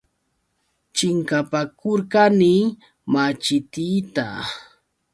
Chinkapakurqani 0.95 2.53
machitiita. 3.11 4.25